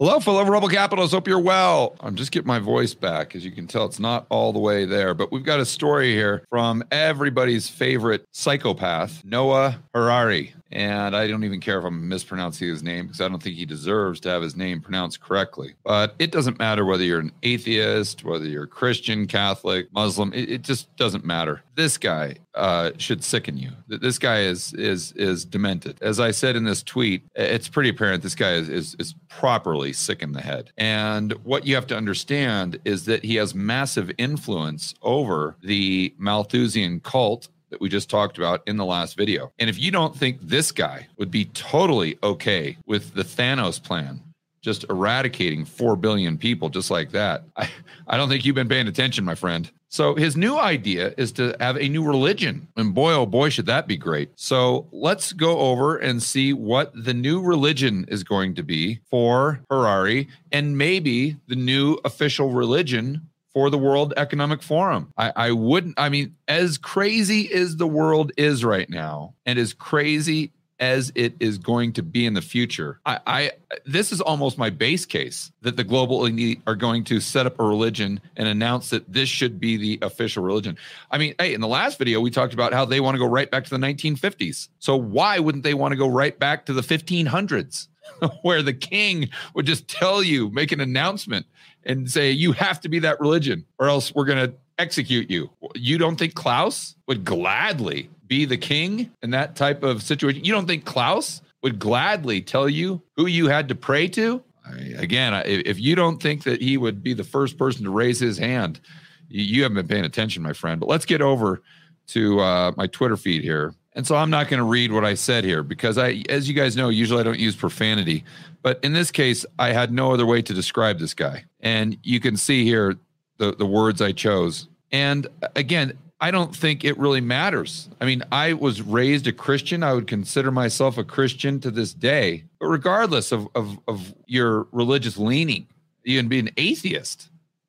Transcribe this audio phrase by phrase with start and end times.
[0.00, 1.14] Hello, fellow Rebel Capitalists.
[1.14, 1.94] Hope you're well.
[2.00, 3.36] I'm just getting my voice back.
[3.36, 6.12] As you can tell, it's not all the way there, but we've got a story
[6.12, 10.52] here from everybody's favorite psychopath, Noah Harari.
[10.72, 13.64] And I don't even care if I'm mispronouncing his name because I don't think he
[13.64, 15.74] deserves to have his name pronounced correctly.
[15.84, 20.32] But it doesn't matter whether you're an atheist, whether you're Christian, Catholic, Muslim.
[20.32, 21.62] It, it just doesn't matter.
[21.76, 23.70] This guy uh, should sicken you.
[23.86, 25.98] This guy is is is demented.
[26.02, 29.83] As I said in this tweet, it's pretty apparent this guy is is, is properly
[29.92, 30.70] sick in the head.
[30.76, 37.00] And what you have to understand is that he has massive influence over the Malthusian
[37.00, 39.52] cult that we just talked about in the last video.
[39.58, 44.22] And if you don't think this guy would be totally okay with the Thanos plan,
[44.64, 47.68] just eradicating 4 billion people just like that, I,
[48.08, 49.70] I don't think you've been paying attention, my friend.
[49.88, 52.66] So his new idea is to have a new religion.
[52.74, 54.30] And boy, oh boy, should that be great.
[54.34, 59.60] So let's go over and see what the new religion is going to be for
[59.70, 65.12] Harari and maybe the new official religion for the World Economic Forum.
[65.16, 69.72] I, I wouldn't, I mean, as crazy as the world is right now, and as
[69.72, 73.00] crazy as it is going to be in the future.
[73.06, 73.50] I, I,
[73.86, 77.58] this is almost my base case that the global elite are going to set up
[77.60, 80.76] a religion and announce that this should be the official religion.
[81.10, 83.26] I mean, hey, in the last video we talked about how they want to go
[83.26, 84.68] right back to the 1950s.
[84.78, 87.88] So why wouldn't they want to go right back to the 1500s?
[88.42, 91.46] where the king would just tell you, make an announcement
[91.84, 95.50] and say, you have to be that religion or else we're going to execute you.
[95.74, 100.44] You don't think Klaus would gladly be the king in that type of situation?
[100.44, 104.42] You don't think Klaus would gladly tell you who you had to pray to?
[104.66, 108.20] I, again, if you don't think that he would be the first person to raise
[108.20, 108.80] his hand,
[109.28, 110.80] you haven't been paying attention, my friend.
[110.80, 111.62] But let's get over
[112.08, 113.74] to uh, my Twitter feed here.
[113.94, 116.54] And so I'm not going to read what I said here because I, as you
[116.54, 118.24] guys know, usually I don't use profanity.
[118.62, 121.44] But in this case, I had no other way to describe this guy.
[121.60, 122.96] And you can see here
[123.38, 124.68] the, the words I chose.
[124.90, 127.88] And again, I don't think it really matters.
[128.00, 129.82] I mean, I was raised a Christian.
[129.82, 132.44] I would consider myself a Christian to this day.
[132.60, 135.66] But regardless of, of, of your religious leaning,
[136.04, 137.28] you can be an atheist.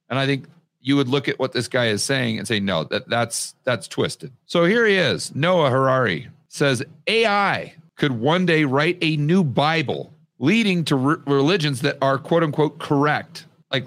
[0.10, 0.46] And I think
[0.80, 3.88] you would look at what this guy is saying and say, no, that, that's that's
[3.88, 4.32] twisted.
[4.46, 5.34] So here he is.
[5.34, 11.82] Noah Harari says AI could one day write a new Bible leading to re- religions
[11.82, 13.46] that are quote unquote correct.
[13.72, 13.86] Like,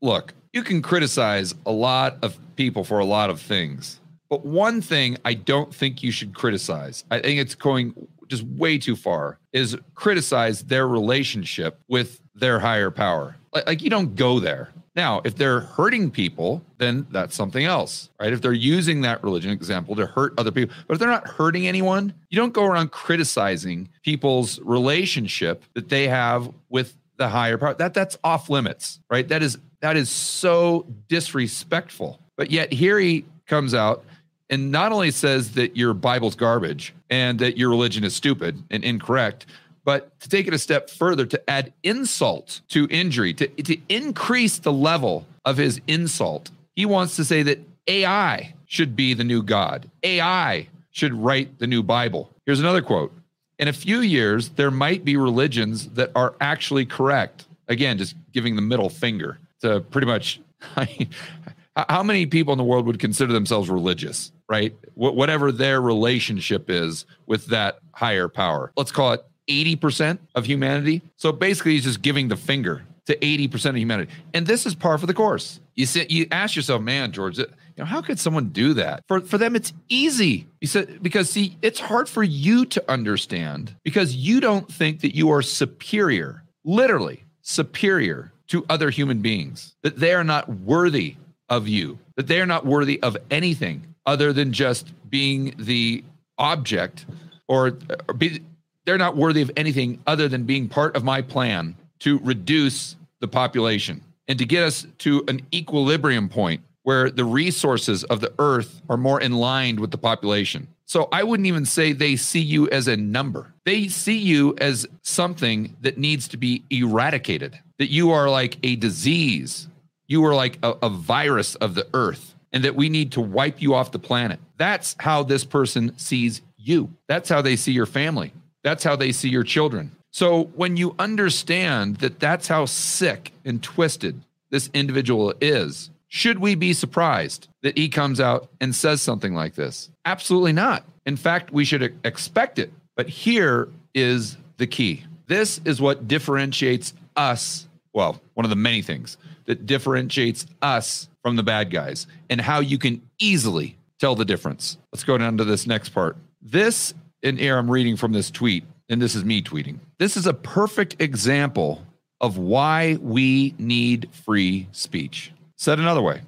[0.00, 4.00] look, you can criticize a lot of people for a lot of things.
[4.30, 7.94] But one thing I don't think you should criticize, I think it's going
[8.28, 13.36] just way too far, is criticize their relationship with their higher power.
[13.52, 14.70] Like, like, you don't go there.
[14.94, 18.32] Now, if they're hurting people, then that's something else, right?
[18.32, 21.68] If they're using that religion example to hurt other people, but if they're not hurting
[21.68, 27.74] anyone, you don't go around criticizing people's relationship that they have with the higher power.
[27.74, 29.26] That that's off limits, right?
[29.28, 32.20] That is that is so disrespectful.
[32.36, 34.04] But yet here he comes out
[34.50, 38.82] and not only says that your Bible's garbage and that your religion is stupid and
[38.82, 39.46] incorrect,
[39.84, 44.58] but to take it a step further, to add insult to injury, to, to increase
[44.58, 49.42] the level of his insult, he wants to say that AI should be the new
[49.42, 49.90] God.
[50.02, 52.30] AI should write the new Bible.
[52.44, 53.12] Here's another quote
[53.58, 57.46] In a few years, there might be religions that are actually correct.
[57.68, 60.40] Again, just giving the middle finger to pretty much.
[61.88, 64.74] how many people in the world would consider themselves religious, right?
[64.94, 68.72] Wh- whatever their relationship is with that higher power.
[68.76, 71.02] Let's call it 80% of humanity.
[71.16, 74.12] So basically, he's just giving the finger to 80% of humanity.
[74.34, 75.60] And this is par for the course.
[75.74, 77.46] You sit, you ask yourself, man, George, you
[77.78, 79.04] know, how could someone do that?
[79.06, 80.46] For for them, it's easy.
[80.60, 85.14] You said because see, it's hard for you to understand because you don't think that
[85.14, 91.16] you are superior, literally superior to other human beings, that they are not worthy
[91.48, 96.02] of you, that they are not worthy of anything other than just being the
[96.36, 97.06] object
[97.46, 98.42] or, or be,
[98.84, 103.28] they're not worthy of anything other than being part of my plan to reduce the
[103.28, 108.82] population and to get us to an equilibrium point where the resources of the earth
[108.88, 110.66] are more in line with the population.
[110.86, 113.54] So I wouldn't even say they see you as a number.
[113.64, 118.74] They see you as something that needs to be eradicated, that you are like a
[118.74, 119.68] disease
[120.08, 123.62] you are like a, a virus of the earth and that we need to wipe
[123.62, 124.40] you off the planet.
[124.56, 126.90] That's how this person sees you.
[127.06, 128.32] That's how they see your family.
[128.64, 129.92] That's how they see your children.
[130.10, 134.20] So when you understand that that's how sick and twisted
[134.50, 139.54] this individual is, should we be surprised that he comes out and says something like
[139.54, 139.90] this?
[140.06, 140.84] Absolutely not.
[141.04, 142.72] In fact, we should expect it.
[142.96, 148.82] But here is the key this is what differentiates us well, one of the many
[148.82, 149.16] things
[149.48, 154.78] that differentiates us from the bad guys and how you can easily tell the difference.
[154.92, 156.16] Let's go down to this next part.
[156.40, 159.78] This, and here I'm reading from this tweet, and this is me tweeting.
[159.98, 161.82] This is a perfect example
[162.20, 165.32] of why we need free speech.
[165.56, 166.20] Said another way,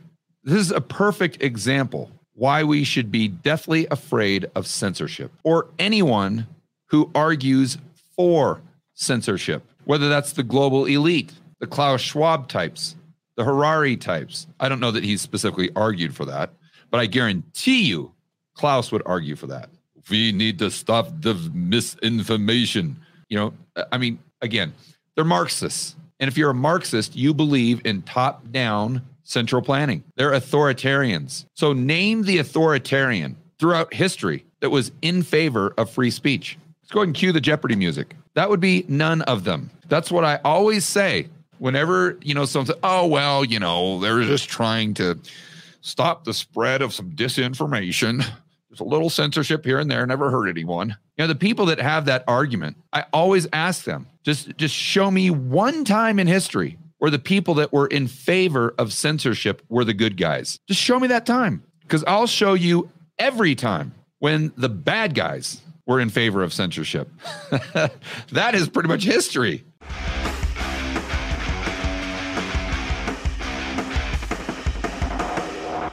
[0.42, 6.46] this is a perfect example why we should be deathly afraid of censorship or anyone
[6.86, 7.76] who argues
[8.16, 8.62] for
[8.94, 12.96] censorship, whether that's the global elite, the Klaus Schwab types,
[13.36, 14.46] the Harari types.
[14.58, 16.50] I don't know that he specifically argued for that,
[16.90, 18.12] but I guarantee you
[18.54, 19.70] Klaus would argue for that.
[20.10, 22.96] We need to stop the misinformation.
[23.28, 23.54] You know,
[23.92, 24.74] I mean, again,
[25.14, 25.96] they're Marxists.
[26.18, 30.04] And if you're a Marxist, you believe in top down central planning.
[30.16, 31.46] They're authoritarians.
[31.54, 36.58] So name the authoritarian throughout history that was in favor of free speech.
[36.82, 38.16] Let's go ahead and cue the Jeopardy music.
[38.34, 39.70] That would be none of them.
[39.88, 41.28] That's what I always say
[41.60, 45.18] whenever, you know, says, oh, well, you know, they're just trying to
[45.82, 48.24] stop the spread of some disinformation.
[48.68, 50.88] There's a little censorship here and there, never hurt anyone.
[51.16, 55.10] You know, the people that have that argument, I always ask them, just just show
[55.10, 59.84] me one time in history where the people that were in favor of censorship were
[59.84, 60.58] the good guys.
[60.68, 61.62] Just show me that time.
[61.82, 67.10] Because I'll show you every time when the bad guys were in favor of censorship.
[68.30, 69.64] that is pretty much history.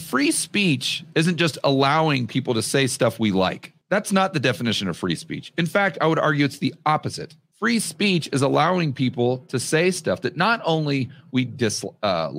[0.00, 3.72] Free speech isn't just allowing people to say stuff we like.
[3.90, 5.52] That's not the definition of free speech.
[5.56, 7.36] In fact, I would argue it's the opposite.
[7.58, 12.30] Free speech is allowing people to say stuff that not only we dislike, uh,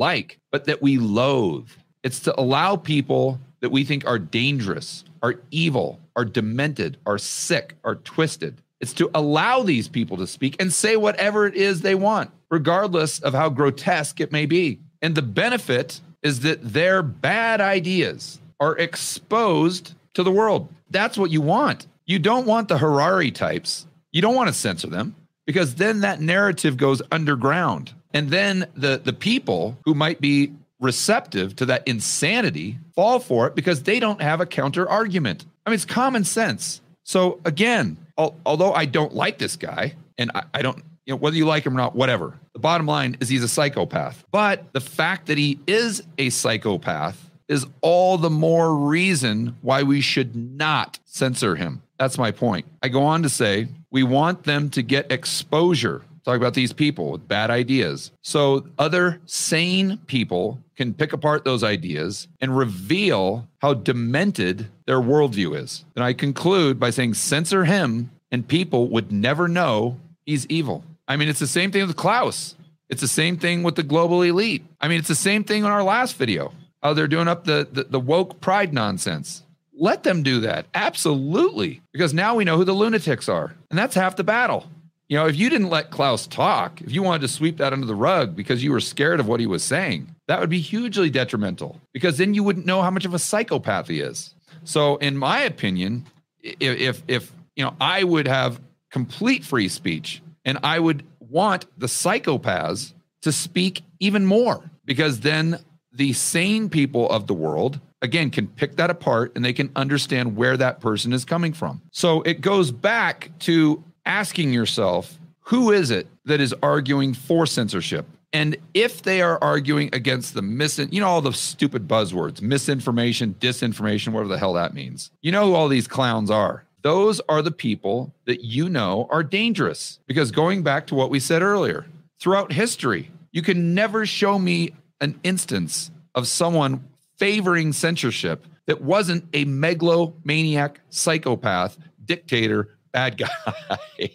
[0.51, 1.69] but that we loathe.
[2.03, 7.75] It's to allow people that we think are dangerous, are evil, are demented, are sick,
[7.83, 8.61] are twisted.
[8.79, 13.19] It's to allow these people to speak and say whatever it is they want, regardless
[13.19, 14.79] of how grotesque it may be.
[15.01, 20.67] And the benefit is that their bad ideas are exposed to the world.
[20.89, 21.85] That's what you want.
[22.07, 23.85] You don't want the Harari types.
[24.11, 27.93] You don't want to censor them because then that narrative goes underground.
[28.11, 33.53] And then the the people who might be receptive to that insanity fall for it
[33.53, 35.45] because they don't have a counter argument.
[35.65, 36.81] I mean, it's common sense.
[37.03, 41.17] So again, al- although I don't like this guy, and I, I don't you know,
[41.17, 42.39] whether you like him or not, whatever.
[42.65, 44.25] Bottom line is he's a psychopath.
[44.31, 50.01] But the fact that he is a psychopath is all the more reason why we
[50.01, 51.83] should not censor him.
[51.99, 52.65] That's my point.
[52.81, 56.01] I go on to say we want them to get exposure.
[56.23, 58.09] Talk about these people with bad ideas.
[58.23, 65.55] So other sane people can pick apart those ideas and reveal how demented their worldview
[65.55, 65.85] is.
[65.95, 70.83] And I conclude by saying censor him, and people would never know he's evil.
[71.07, 72.55] I mean, it's the same thing with Klaus.
[72.89, 74.65] It's the same thing with the global elite.
[74.79, 76.53] I mean, it's the same thing on our last video.
[76.83, 79.43] How they're doing up the, the, the woke pride nonsense.
[79.73, 80.67] Let them do that.
[80.73, 81.81] Absolutely.
[81.91, 83.55] Because now we know who the lunatics are.
[83.69, 84.67] And that's half the battle.
[85.09, 87.85] You know, if you didn't let Klaus talk, if you wanted to sweep that under
[87.85, 91.09] the rug because you were scared of what he was saying, that would be hugely
[91.09, 94.33] detrimental because then you wouldn't know how much of a psychopath he is.
[94.63, 96.05] So, in my opinion,
[96.41, 98.59] if, if, if you know, I would have
[98.89, 105.59] complete free speech and I would want the psychopaths to speak even more because then
[105.91, 110.35] the sane people of the world, again, can pick that apart and they can understand
[110.35, 111.81] where that person is coming from.
[111.91, 118.05] So it goes back to asking yourself who is it that is arguing for censorship?
[118.33, 123.35] And if they are arguing against the mis, you know, all the stupid buzzwords, misinformation,
[123.39, 127.41] disinformation, whatever the hell that means, you know who all these clowns are those are
[127.41, 129.99] the people that you know are dangerous.
[130.05, 131.87] Because going back to what we said earlier,
[132.19, 136.87] throughout history, you can never show me an instance of someone
[137.17, 141.75] favoring censorship that wasn't a megalomaniac psychopath,
[142.05, 144.11] dictator, bad guy.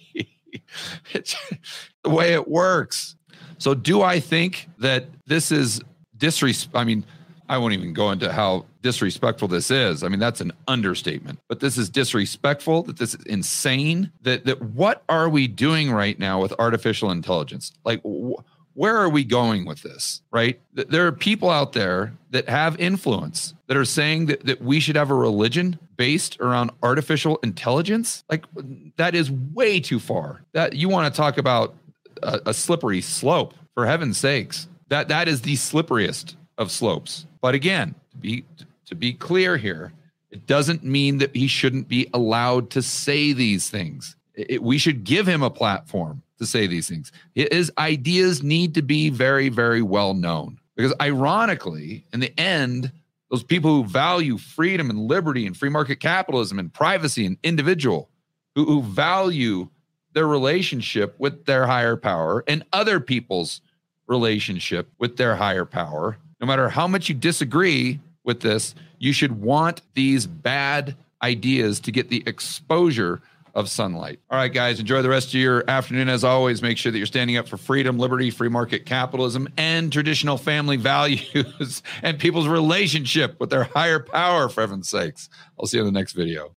[1.13, 1.35] it's
[2.05, 3.17] the way it works.
[3.59, 5.81] So, do I think that this is
[6.17, 6.77] disrespect?
[6.77, 7.05] I mean,
[7.51, 10.05] I won't even go into how disrespectful this is.
[10.05, 11.41] I mean, that's an understatement.
[11.49, 14.13] But this is disrespectful, that this is insane.
[14.23, 17.73] That that what are we doing right now with artificial intelligence?
[17.85, 18.41] Like wh-
[18.75, 20.23] where are we going with this?
[20.31, 20.61] Right?
[20.75, 24.95] There are people out there that have influence that are saying that, that we should
[24.95, 28.23] have a religion based around artificial intelligence.
[28.31, 28.45] Like
[28.97, 30.45] that is way too far.
[30.53, 31.75] That you want to talk about
[32.23, 34.69] a, a slippery slope for heaven's sakes.
[34.87, 37.27] That that is the slipperiest of slopes.
[37.41, 38.45] But again, to be
[38.87, 39.93] to be clear here,
[40.31, 44.15] it doesn't mean that he shouldn't be allowed to say these things.
[44.35, 47.11] It, we should give him a platform to say these things.
[47.35, 50.59] His ideas need to be very, very well known.
[50.77, 52.93] Because ironically, in the end,
[53.31, 58.09] those people who value freedom and liberty and free market capitalism and privacy and individual,
[58.55, 59.69] who, who value
[60.15, 63.61] their relationship with their higher power and other people's
[64.07, 69.41] relationship with their higher power, no matter how much you disagree with this, you should
[69.41, 73.21] want these bad ideas to get the exposure
[73.55, 74.21] of sunlight.
[74.31, 76.09] All right, guys, enjoy the rest of your afternoon.
[76.09, 79.93] As always, make sure that you're standing up for freedom, liberty, free market capitalism, and
[79.93, 85.29] traditional family values and people's relationship with their higher power, for heaven's sakes.
[85.59, 86.49] I'll see you in the next video.